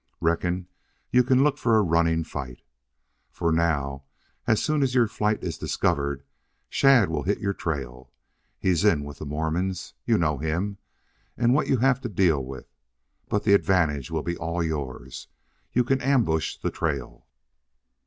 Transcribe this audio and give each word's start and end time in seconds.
Reckon 0.19 0.67
you 1.11 1.23
can 1.23 1.43
look 1.43 1.59
for 1.59 1.77
a 1.77 1.83
running 1.83 2.23
fight. 2.23 2.63
For 3.29 3.51
now, 3.51 4.05
as 4.47 4.59
soon 4.59 4.81
as 4.81 4.95
your 4.95 5.05
flight 5.07 5.43
is 5.43 5.59
discovered, 5.59 6.23
Shadd 6.69 7.07
will 7.07 7.21
hit 7.21 7.37
your 7.39 7.53
trail. 7.53 8.11
He's 8.57 8.83
in 8.83 9.03
with 9.03 9.19
the 9.19 9.27
Mormons. 9.27 9.93
You 10.07 10.17
know 10.17 10.39
him 10.39 10.79
what 11.37 11.67
you'll 11.67 11.81
have 11.81 12.01
to 12.01 12.09
deal 12.09 12.43
with. 12.43 12.65
But 13.29 13.43
the 13.43 13.53
advantage 13.53 14.09
will 14.09 14.25
all 14.37 14.59
be 14.61 14.65
yours. 14.69 15.27
You 15.71 15.83
can 15.83 16.01
ambush 16.01 16.57
the 16.57 16.71
trail." 16.71 17.27